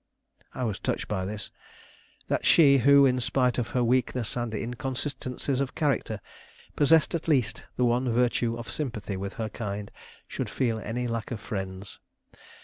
[0.55, 1.51] I was touched by this,
[2.27, 6.21] that she who, in spite of her weakness and inconsistencies of character,
[6.75, 9.91] possessed at least the one virtue of sympathy with her kind,
[10.27, 11.99] should feel any lack of friends.